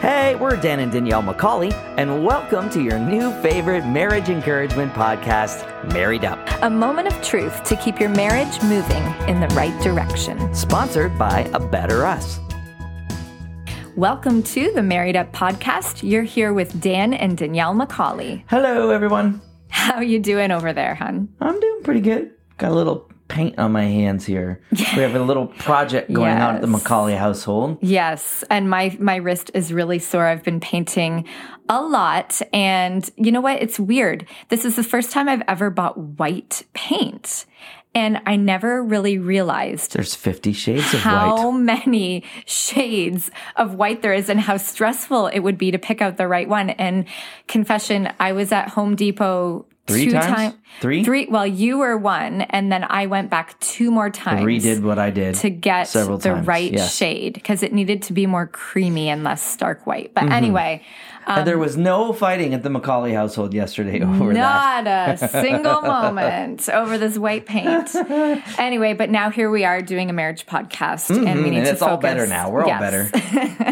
[0.00, 5.64] Hey, we're Dan and Danielle Macaulay, and welcome to your new favorite marriage encouragement podcast,
[5.92, 10.54] Married Up, A moment of truth to keep your marriage moving in the right direction.
[10.54, 12.38] sponsored by A Better Us.
[13.96, 16.08] Welcome to the Married Up podcast.
[16.08, 18.44] You're here with Dan and Danielle Macaulay.
[18.48, 19.40] Hello, everyone.
[19.70, 21.28] How you doing over there, hun?
[21.40, 22.30] I'm doing pretty good.
[22.56, 24.60] Got a little paint on my hands here.
[24.70, 27.78] We have a little project going on at the Macaulay household.
[27.80, 30.26] Yes, and my my wrist is really sore.
[30.26, 31.26] I've been painting
[31.68, 33.62] a lot, and you know what?
[33.62, 34.26] It's weird.
[34.48, 37.44] This is the first time I've ever bought white paint,
[37.94, 41.40] and I never really realized There's 50 shades of how white.
[41.40, 46.00] How many shades of white there is and how stressful it would be to pick
[46.00, 46.70] out the right one.
[46.70, 47.06] And
[47.46, 50.26] confession, I was at Home Depot Three two times?
[50.26, 51.02] time- Three?
[51.02, 51.26] Three.
[51.28, 54.42] Well, you were one, and then I went back two more times.
[54.46, 56.46] Redid what I did to get the times.
[56.46, 56.94] right yes.
[56.94, 60.14] shade because it needed to be more creamy and less stark white.
[60.14, 60.28] Mm-hmm.
[60.28, 60.82] But anyway,
[61.26, 64.84] and there was no fighting at the Macaulay household yesterday over that.
[64.84, 67.94] not a single moment over this white paint.
[68.58, 71.72] Anyway, but now here we are doing a marriage podcast, and we need and to
[71.72, 72.50] it's all better now.
[72.50, 73.08] We're all better.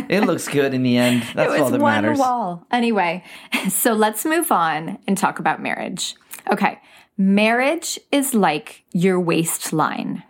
[0.09, 1.23] it looks good in the end.
[1.35, 2.19] That's it all was that one matters.
[2.19, 2.67] wall.
[2.71, 3.25] Anyway,
[3.69, 6.06] so let's move on and talk about marriage.
[6.53, 6.79] Okay.
[7.19, 10.23] Marriage is like your waistline.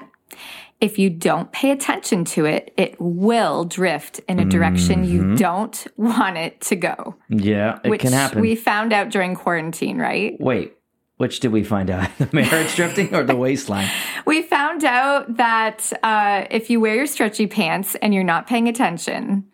[0.80, 5.30] If you don't pay attention to it, it will drift in a direction Mm-hmm.
[5.32, 7.16] you don't want it to go.
[7.30, 8.40] Yeah, it Which can happen.
[8.42, 10.36] we found out during quarantine, right?
[10.38, 10.74] Wait,
[11.16, 12.10] which did we find out?
[12.18, 13.88] The marriage drifting or the waistline?
[14.26, 18.68] We found out that uh, if you wear your stretchy pants and you're not paying
[18.68, 19.44] attention,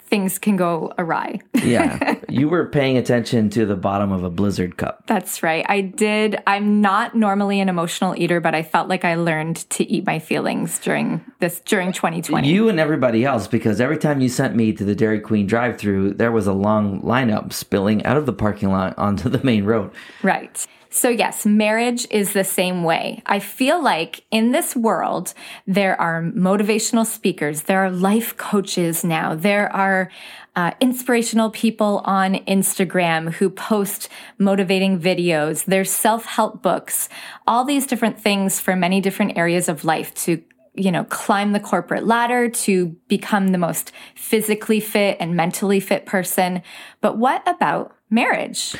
[0.00, 1.38] things can go awry.
[1.62, 5.06] Yeah, you were paying attention to the bottom of a blizzard cup.
[5.06, 5.64] That's right.
[5.68, 6.42] I did.
[6.46, 10.18] I'm not normally an emotional eater, but I felt like I learned to eat my
[10.18, 12.48] feelings during this during 2020.
[12.48, 16.14] You and everybody else, because every time you sent me to the Dairy Queen drive-through,
[16.14, 19.90] there was a long lineup spilling out of the parking lot onto the main road.
[20.22, 20.66] Right.
[20.94, 23.22] So, yes, marriage is the same way.
[23.24, 25.32] I feel like in this world,
[25.66, 30.10] there are motivational speakers, there are life coaches now, there are
[30.54, 34.08] uh, inspirational people on Instagram who post
[34.38, 37.08] motivating videos, there's self help books,
[37.46, 40.42] all these different things for many different areas of life to
[40.74, 46.06] you know, climb the corporate ladder to become the most physically fit and mentally fit
[46.06, 46.62] person.
[47.02, 48.74] But what about marriage?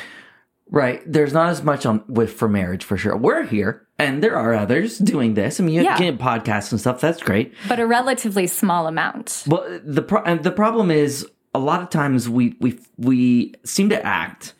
[0.71, 1.01] Right.
[1.05, 3.15] There's not as much on with for marriage for sure.
[3.15, 5.59] We're here, and there are others doing this.
[5.59, 5.99] I mean, you Yeah.
[5.99, 6.99] get podcasts and stuff.
[6.99, 7.53] That's great.
[7.67, 9.43] but a relatively small amount.
[9.45, 14.05] Well, the pro- the problem is a lot of times we we we seem to
[14.05, 14.53] act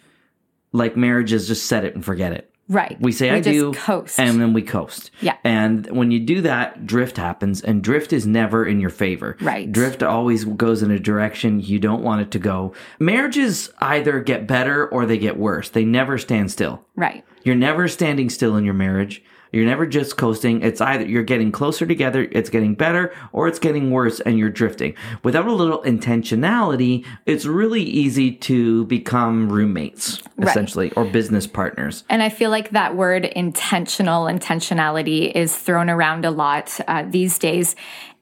[0.71, 2.49] like marriage is just set it and forget it.
[2.69, 2.97] Right.
[3.01, 4.17] We say I just do, coast.
[4.19, 5.11] and then we coast.
[5.19, 5.35] Yeah.
[5.43, 9.35] And when you do that, drift happens, and drift is never in your favor.
[9.41, 9.69] Right.
[9.69, 12.73] Drift always goes in a direction you don't want it to go.
[12.99, 15.69] Marriages either get better or they get worse.
[15.69, 16.83] They never stand still.
[16.95, 17.23] right.
[17.43, 19.21] You're never standing still in your marriage.
[19.53, 20.63] You're never just coasting.
[20.63, 24.49] It's either you're getting closer together, it's getting better, or it's getting worse and you're
[24.49, 24.95] drifting.
[25.23, 30.49] Without a little intentionality, it's really easy to become roommates, Right.
[30.49, 32.03] essentially, or business partners.
[32.09, 37.37] And I feel like that word intentional, intentionality is thrown around a lot uh, these
[37.37, 37.75] days.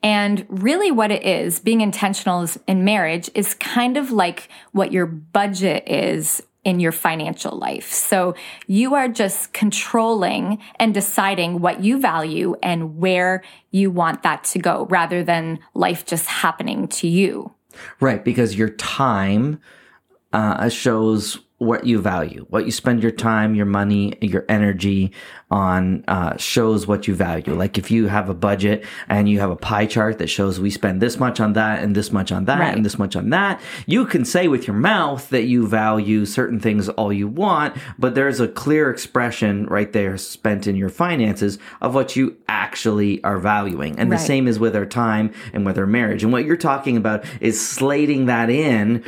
[0.03, 5.05] And really, what it is, being intentional in marriage is kind of like what your
[5.05, 7.91] budget is in your financial life.
[7.91, 8.35] So
[8.67, 14.59] you are just controlling and deciding what you value and where you want that to
[14.59, 17.53] go rather than life just happening to you.
[17.99, 19.59] Right, because your time
[20.33, 22.43] uh, shows what you value.
[22.49, 25.11] What you spend your time, your money, your energy
[25.51, 27.53] on uh, shows what you value.
[27.53, 30.71] Like if you have a budget and you have a pie chart that shows we
[30.71, 32.75] spend this much on that and this much on that Right.
[32.75, 36.59] and this much on that, you can say with your mouth that you value certain
[36.59, 41.59] things all you want, but there's a clear expression right there spent in your finances
[41.79, 43.99] of what you actually are valuing.
[43.99, 44.17] And Right.
[44.17, 46.23] the same is with our time and with our marriage.
[46.23, 49.03] And what you're talking about is slating that in,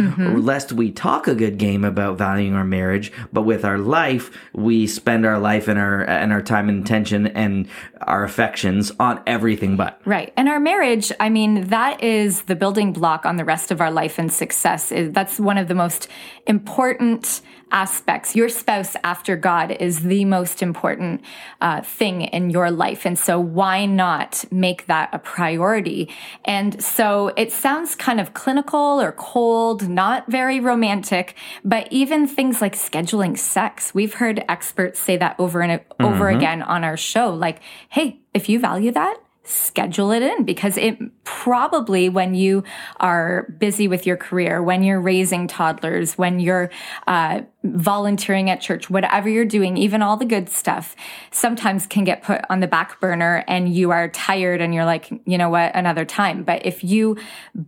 [0.45, 4.87] lest we talk a good game about valuing our marriage, but with our life, we
[4.87, 7.67] spend our life and our and our time and attention and
[8.01, 10.01] our affections on everything but.
[10.05, 10.33] Right.
[10.35, 13.91] And our marriage, I mean, that is the building block on the rest of our
[13.91, 14.91] life and success.
[14.93, 16.07] That's one of the most
[16.45, 17.41] important
[17.73, 18.35] aspects.
[18.35, 21.21] Your spouse after God is the most important
[21.59, 23.03] uh, thing in your life.
[23.05, 26.09] And so why not make that a priority?
[26.45, 31.35] And so it sounds kind of clinical or cold, not very romantic,
[31.65, 36.37] but even things like scheduling sex, we've heard experts say that over and over mm-hmm.
[36.37, 37.33] again on our show.
[37.33, 42.63] Like, hey, if you value that, schedule it in because it probably when you
[42.97, 46.69] are busy with your career, when you're raising toddlers, when you're
[47.07, 50.95] uh, volunteering at church, whatever you're doing, even all the good stuff,
[51.31, 55.09] sometimes can get put on the back burner and you are tired and you're like,
[55.25, 56.43] you know what, another time.
[56.43, 57.17] But if you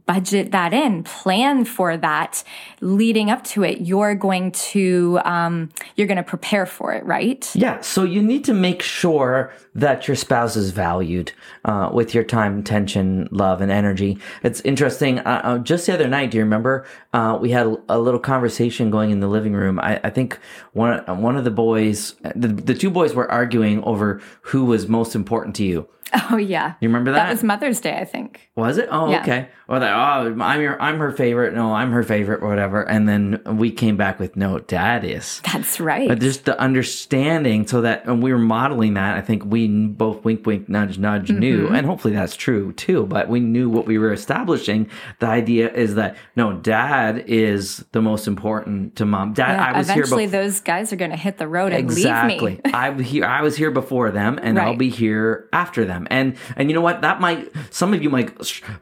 [0.05, 2.43] budget that in, plan for that
[2.81, 7.49] leading up to it, you're going to, um, you're going to prepare for it, right?
[7.55, 7.81] Yeah.
[7.81, 11.31] So you need to make sure that your spouse is valued
[11.65, 14.17] uh, with your time, tension, love, and energy.
[14.43, 15.19] It's interesting.
[15.19, 16.85] Uh, uh, just the other night, do you remember?
[17.11, 19.79] Uh, we had a little conversation going in the living room.
[19.79, 20.39] I, I think
[20.73, 25.15] one one of the boys, the, the two boys, were arguing over who was most
[25.15, 25.87] important to you.
[26.31, 26.73] Oh yeah.
[26.79, 27.25] You remember that?
[27.25, 28.49] That was Mother's Day, I think.
[28.55, 28.87] Was it?
[28.91, 29.21] Oh, Yeah.
[29.21, 29.49] okay.
[29.67, 31.53] Or that, oh, I'm your, I'm her favorite.
[31.55, 32.83] No, I'm her favorite, or whatever.
[32.87, 35.41] And then we came back with, no, dad is.
[35.51, 36.07] That's right.
[36.07, 39.17] But just the understanding, so that and we were modeling that.
[39.17, 41.75] I think we both wink, wink, nudge, nudge knew, Mm-hmm.
[41.75, 43.05] and hopefully that's true too.
[43.07, 44.89] But we knew what we were establishing.
[45.19, 49.33] The idea is that no, dad is the most important to mom.
[49.33, 50.41] Dad, Yeah, I was here eventually before.
[50.43, 52.59] those guys are going to hit the road and leave me.
[52.73, 53.25] I was here.
[53.25, 55.94] I was here before them, and I'll be here after them.
[56.09, 57.01] And and you know what?
[57.01, 57.51] That might.
[57.71, 58.29] Some of you might.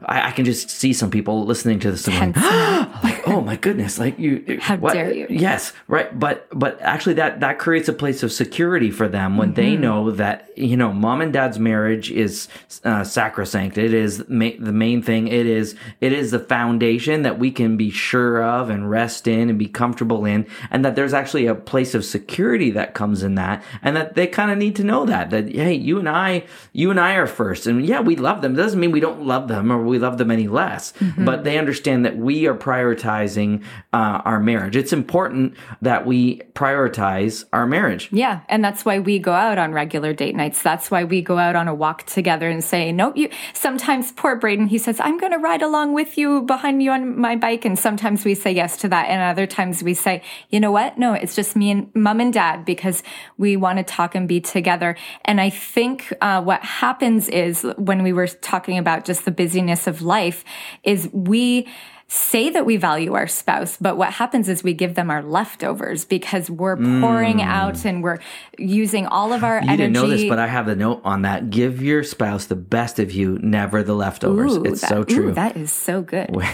[0.06, 2.06] I, I can just see some people listening to this.
[2.08, 2.44] and going,
[3.02, 3.98] like, oh my goodness!
[3.98, 4.58] Like you.
[4.60, 5.26] How what- dare you.
[5.30, 6.16] Yes, right.
[6.18, 9.54] But but actually, that that creates a place of security for them when Mm-hmm.
[9.54, 12.48] they know that you know mom and dad's marriage is
[12.84, 13.76] uh, sacrosanct.
[13.78, 15.28] It is ma- the main thing.
[15.28, 19.50] It is it is the foundation that we can be sure of and rest in
[19.50, 23.34] and be comfortable in, and that there's actually a place of security that comes in
[23.34, 26.44] that, and that they kind of need to know that that hey, you and I,
[26.72, 28.54] you and I are first, and yeah, we love them.
[28.54, 31.24] It doesn't mean we don't love them or we love them any less, Mm-hmm.
[31.24, 33.62] but they understand that we are prioritizing
[33.92, 34.76] uh, our marriage.
[34.76, 38.08] It's important that we prioritize our marriage.
[38.10, 40.62] Yeah, and that's why we go out on regular date nights.
[40.62, 44.36] That's why we go out on a walk together and say, "Nope." You sometimes poor
[44.36, 47.64] Braden, he says, "I'm going to ride along with you behind you on my bike,"
[47.64, 50.96] and sometimes we say yes to that, and other times we say, "You know what?
[50.98, 53.02] No, it's just me and mom and dad because
[53.36, 56.93] we want to talk and be together." And I think uh, what happens
[57.28, 60.44] is when we were talking about just the busyness of life,
[60.82, 61.68] is we
[62.14, 66.04] say that we value our spouse, but what happens is we give them our leftovers
[66.04, 68.18] because we're pouring out and we're
[68.58, 69.64] using all of our Mm.
[69.64, 69.76] You energy.
[69.82, 71.50] didn't know this, but I have the note on that.
[71.50, 74.56] Give your spouse the best of you, never the leftovers.
[74.56, 75.32] Ooh, it's that- so ooh, true.
[75.32, 76.30] that is so good.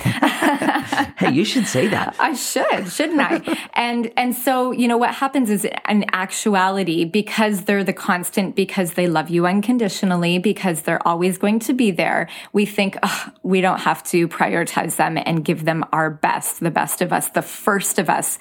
[1.19, 2.17] hey, you should say that.
[2.19, 3.59] I should, shouldn't I?
[3.75, 8.95] and and so you know what happens is in actuality, because they're the constant, because
[8.95, 12.29] they love you unconditionally, because they're always going to be there.
[12.53, 16.71] We think "Ugh, we don't have to prioritize them and give them our best, the
[16.71, 18.39] best of us, the first of us.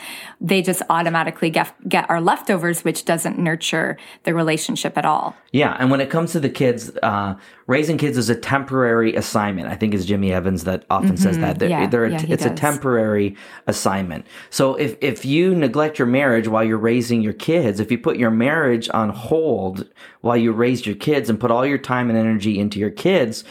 [0.50, 5.36] They just automatically get get our leftovers, which doesn't nurture the relationship at all.
[5.52, 7.34] Yeah, and when it comes to the kids, uh,
[7.66, 9.68] raising kids is a temporary assignment.
[9.68, 11.58] I think it's Jimmy Evans that often says that.
[11.58, 11.82] They're, Mm-hmm.
[11.84, 13.36] Yeah, they're a- yeah, it's a temporary
[13.68, 14.26] assignment.
[14.50, 18.18] So if if you neglect your marriage while you're raising your kids, if you put
[18.18, 19.88] your marriage on hold
[20.22, 23.44] while you raise your kids and put all your time and energy into your kids,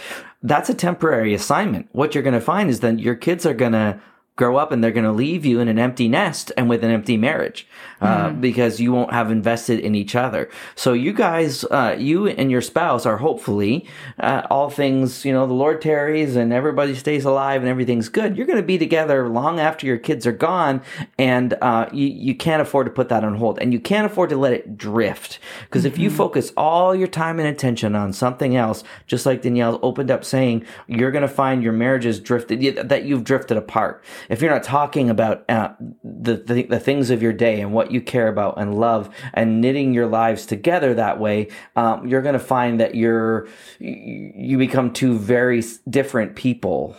[0.43, 1.89] that's a temporary assignment.
[1.93, 4.01] What you're going to find is that your kids are going to
[4.39, 6.91] grow up and they're going to leave you in an empty nest and with an
[6.91, 7.67] empty marriage
[8.01, 8.41] uh, Mm-hmm.
[8.41, 10.49] because you won't have invested in each other.
[10.77, 13.87] So you guys, uh, you and your spouse are hopefully
[14.21, 18.37] uh, all things, you know, the Lord tarries and everybody stays alive and everything's good.
[18.37, 20.81] You're going to be together long after your kids are gone
[21.19, 24.31] and uh, you, you can't afford to put that on hold and you can't afford
[24.31, 28.55] to let it drift because if you focus all your time and attention on something
[28.57, 32.89] else, just like Danielle opened up saying, you're going to find your marriage is drifted,
[32.89, 34.05] that you've drifted apart.
[34.29, 37.91] If you're not talking about uh, the, the the things of your day and what
[37.91, 42.35] you care about and love and knitting your lives together that way, um, you're going
[42.35, 46.97] to find that you're you you become two very different people.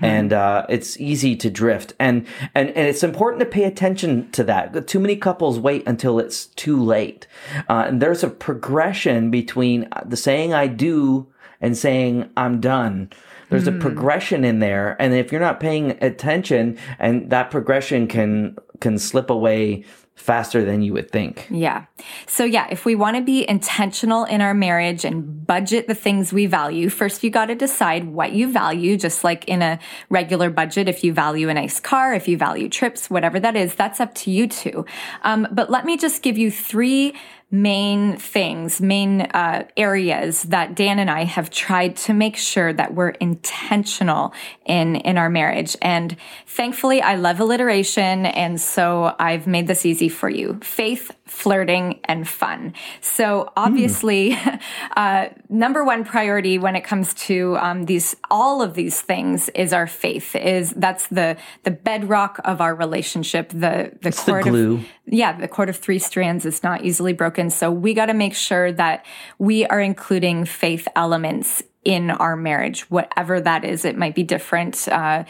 [0.00, 4.42] And uh, it's easy to drift, and, and and it's important to pay attention to
[4.44, 4.88] that.
[4.88, 7.26] Too many couples wait until it's too late,
[7.68, 11.28] uh, and there's a progression between the saying "I do"
[11.60, 13.10] and saying "I'm done."
[13.48, 18.56] There's a progression in there, and if you're not paying attention, and that progression can
[18.80, 19.84] can slip away
[20.16, 21.46] faster than you would think.
[21.50, 21.84] Yeah.
[22.26, 26.32] So yeah, if we want to be intentional in our marriage and budget the things
[26.32, 30.48] we value, first you got to decide what you value, just like in a regular
[30.48, 30.88] budget.
[30.88, 34.14] If you value a nice car, if you value trips, whatever that is, that's up
[34.16, 34.86] to you two.
[35.22, 37.14] Um, but let me just give you three
[37.50, 42.94] main things, main uh, areas that Dan and I have tried to make sure that
[42.94, 44.34] we're intentional
[44.64, 45.76] in in our marriage.
[45.80, 50.58] And thankfully, I love alliteration, and so I've made this easy for you.
[50.60, 52.72] Faith, flirting, and fun.
[53.00, 54.60] So obviously, mm.
[54.96, 59.72] uh, number one priority when it comes to um, these all of these things is
[59.72, 60.34] our faith.
[60.36, 63.50] Is that's the the bedrock of our relationship.
[63.50, 64.74] The the it's cord the glue.
[64.76, 67.50] Of, yeah, the cord of three strands is not easily broken.
[67.50, 69.04] So we got to make sure that
[69.38, 73.84] we are including faith elements in our marriage, whatever that is.
[73.84, 75.22] It might be different uh,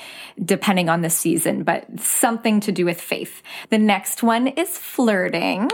[0.43, 3.43] depending on the season, but something to do with faith.
[3.69, 5.71] The next one is flirting.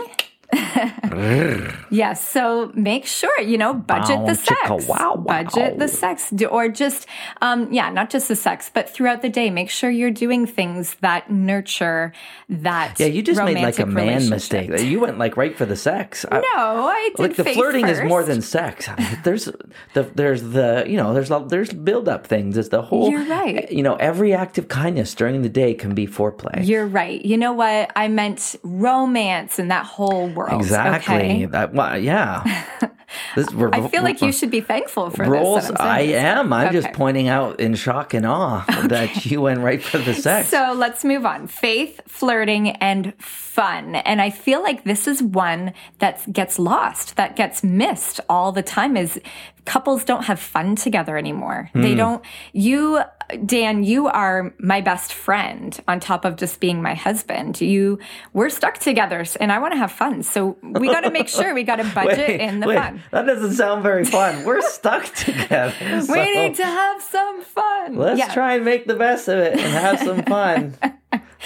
[1.89, 2.27] yes.
[2.27, 4.69] So make sure, you know, budget wow, the sex.
[4.69, 5.15] Wow, wow.
[5.15, 6.33] Budget the sex.
[6.49, 7.07] Or just,
[7.41, 10.95] um, yeah, not just the sex, but throughout the day, make sure you're doing things
[11.01, 12.13] that nurture
[12.49, 12.99] that.
[12.99, 14.79] Yeah, you just made like a man mistake.
[14.79, 16.25] You went like right for the sex.
[16.31, 17.19] I, no, I did.
[17.19, 18.01] Like the flirting first.
[18.01, 18.87] is more than sex.
[18.87, 19.49] I mean, there's
[19.93, 22.55] the, there's the, you know, there's, there's build up things.
[22.55, 23.71] There's the whole, you're right.
[23.71, 26.65] You know, every act of kindness during the day can be foreplay.
[26.67, 27.23] You're right.
[27.23, 27.91] You know what?
[27.95, 30.61] I meant romance and that whole world world.
[30.61, 31.15] Exactly.
[31.15, 31.45] Okay?
[31.45, 32.65] That, well, yeah.
[33.35, 35.67] This, I feel like you should be thankful for roles.
[35.67, 36.51] This, I am.
[36.53, 36.81] I'm okay.
[36.81, 38.87] just pointing out in shock and awe okay.
[38.87, 40.49] that you went right for the sex.
[40.49, 41.47] So let's move on.
[41.47, 43.95] Faith, flirting, and fun.
[43.95, 48.63] And I feel like this is one that gets lost, that gets missed all the
[48.63, 48.97] time.
[48.97, 49.19] Is
[49.65, 51.69] couples don't have fun together anymore.
[51.73, 51.81] Mm.
[51.81, 51.97] They hmm.
[51.97, 52.25] don't.
[52.51, 53.01] You
[53.45, 57.59] Dan, you are my best friend on top of just being my husband.
[57.61, 57.99] You
[58.33, 60.23] we're stuck together and I want to have fun.
[60.23, 63.01] So we got to make sure we got a budget wait, in the wait, fun.
[63.11, 64.43] That doesn't sound very fun.
[64.43, 65.73] We're stuck together.
[66.03, 67.95] So we need to have some fun.
[67.95, 68.33] Let's yeah.
[68.33, 70.75] try and make the best of it and have some fun.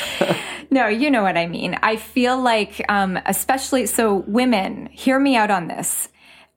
[0.72, 1.78] no, you know what I mean.
[1.84, 6.10] I feel like, um, especially so, women, hear me out on this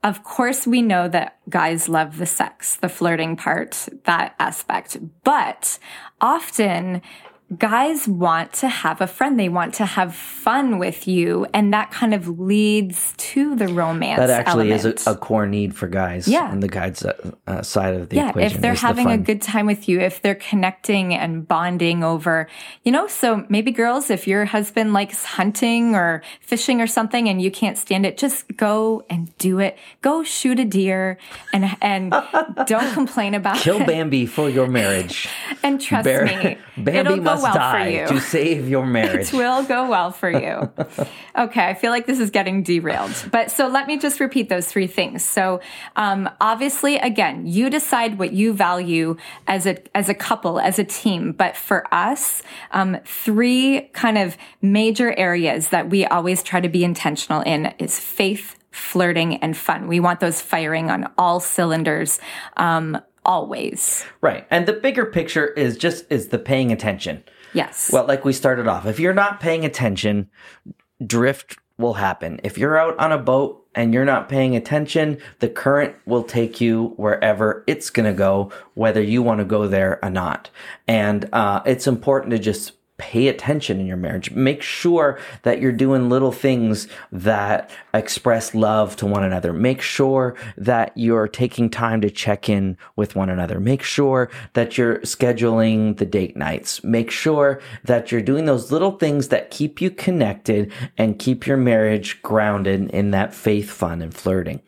[0.03, 4.97] of course, we know that guys love the sex, the flirting part, that aspect.
[5.25, 5.79] But
[6.21, 7.03] often
[7.59, 9.39] guys want to have a friend.
[9.39, 11.47] They want to have fun with you.
[11.53, 14.19] And that kind of leads to the romance.
[14.19, 14.99] That actually element.
[14.99, 16.51] is a, a, core need for guys yeah.
[16.51, 18.57] on the guys uh, uh, side of the yeah, equation.
[18.57, 22.49] If they're having the a good time with you, if they're connecting and bonding over,
[22.85, 27.43] you know, so maybe girls, if your husband likes hunting or fishing or something and
[27.43, 29.77] you can't stand it, just go and do it.
[30.03, 31.19] Go shoot a deer
[31.53, 32.15] and, and
[32.67, 33.79] don't complain about Kill it.
[33.79, 35.29] Kill Bambi for your marriage.
[35.65, 38.07] and trust Bear, me, Bambi must go well die for you.
[38.19, 39.29] to save your marriage.
[39.29, 40.71] it will go well for you.
[41.39, 43.13] okay, I feel like this is getting derailed.
[43.31, 45.25] But so let me just repeat those three things.
[45.25, 45.61] So
[45.97, 49.17] um, obviously, again, you decide what you value
[49.47, 51.33] as a as a couple, as a team.
[51.33, 56.85] But for us, um, three kind of major areas that we always try to be
[56.85, 59.89] intentional in is faith, flirting and fun.
[59.89, 62.21] We want those firing on all cylinders.
[62.57, 64.05] Um, always.
[64.21, 64.47] Right.
[64.51, 67.25] And the bigger picture is just is the paying attention.
[67.53, 67.91] Yes.
[67.93, 70.31] Well, like we started off, if you're not paying attention,
[71.05, 72.41] drift will happen.
[72.45, 76.61] If you're out on a boat and you're not paying attention, the current will take
[76.61, 80.51] you wherever it's going to go, whether you want to go there or not.
[80.87, 84.31] And uh, it's important to just pay attention in your marriage.
[84.31, 89.55] Make sure that you're doing little things that express love to one another.
[89.55, 93.59] Make sure that you're taking time to check in with one another.
[93.59, 96.85] Make sure that you're scheduling the date nights.
[96.85, 101.57] Make sure that you're doing those little things that keep you connected and keep your
[101.57, 104.61] marriage grounded in that faith, fun, and flirting.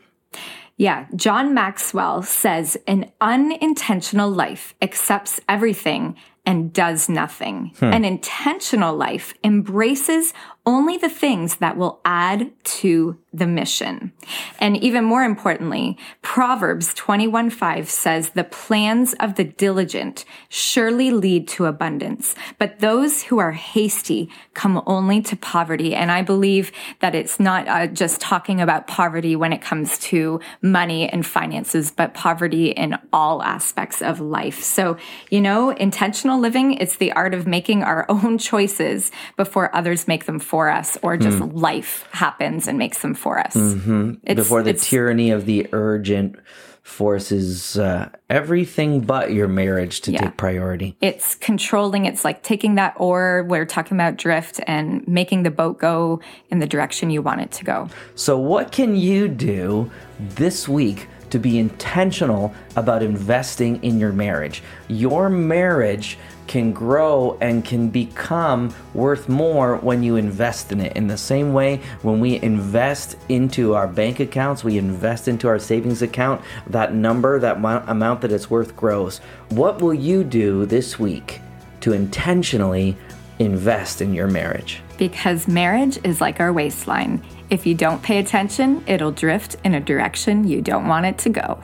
[0.78, 7.72] Yeah, John Maxwell says an unintentional life accepts everything and does nothing.
[7.78, 7.92] Hmm.
[7.92, 10.34] An intentional life embraces
[10.64, 14.12] only the things that will add to the mission.
[14.60, 21.48] And even more importantly, Proverbs 21 5 says, The plans of the diligent surely lead
[21.48, 25.94] to abundance, but those who are hasty come only to poverty.
[25.94, 30.40] And I believe that it's not uh, just talking about poverty when it comes to
[30.60, 34.62] money and finances, but poverty in all aspects of life.
[34.62, 34.98] So,
[35.30, 40.26] you know, intentional living, it's the art of making our own choices before others make
[40.26, 41.50] them for us or just mm.
[41.54, 43.54] life happens and makes them for us.
[43.54, 44.34] Mm-hmm.
[44.34, 46.36] Before the tyranny of the urgent
[46.82, 50.20] forces uh, everything but your marriage to yeah.
[50.20, 50.94] take priority.
[51.00, 52.04] It's controlling.
[52.04, 56.58] It's like taking that oar, we're talking about drift, and making the boat go in
[56.58, 57.88] the direction you want it to go.
[58.14, 64.62] So, what can you do this week to be intentional about investing in your marriage?
[64.88, 66.18] Your marriage
[66.52, 70.94] can grow and can become worth more when you invest in it.
[70.94, 75.58] In the same way, when we invest into our bank accounts, we invest into our
[75.58, 79.16] savings account, that number, that amount that it's worth grows.
[79.48, 81.40] What will you do this week
[81.80, 82.98] to intentionally
[83.38, 84.82] invest in your marriage?
[84.98, 89.80] Because marriage is like our waistline If you don't pay attention, it'll drift in a
[89.80, 91.62] direction you don't want it to go.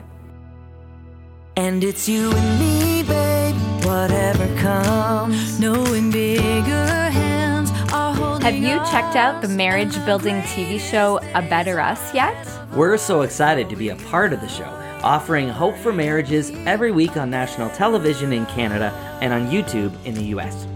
[1.55, 2.78] And it's you and me, babe,
[3.89, 5.59] whatever comes.
[5.59, 11.41] Knowing bigger hands are holding Have you checked out the marriage building TV show A
[11.41, 12.47] Better Us yet?
[12.75, 14.69] We're so excited to be a part of the show,
[15.03, 18.91] offering hope for marriages every week on national television in Canada
[19.21, 20.67] and on YouTube in the US.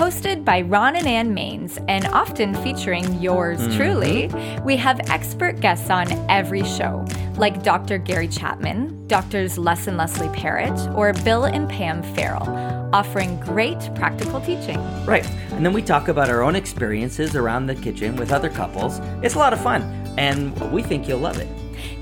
[0.00, 3.76] Hosted by Ron and Ann Mainse and often featuring yours mm-hmm.
[3.76, 4.30] truly,
[4.64, 7.04] we have expert guests on every show,
[7.36, 7.98] like Dr.
[7.98, 12.48] Gary Chapman, Doctors Les and Leslie Parrott, or Bill and Pam Farrell,
[12.94, 14.78] offering great practical teaching.
[15.04, 15.30] Right.
[15.50, 19.00] And then we talk about our own experiences around the kitchen with other couples.
[19.22, 19.82] It's a lot of fun,
[20.16, 21.59] and we think you'll love it.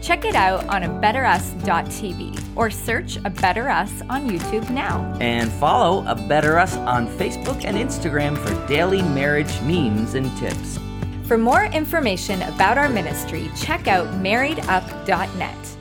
[0.08, 5.04] Check it out on a betterus.tv or search a Better Us on YouTube now.
[5.20, 10.78] And follow A Better Us on Facebook and Instagram for daily marriage memes and tips.
[11.24, 15.77] For more information about our ministry, check out marriedup.net.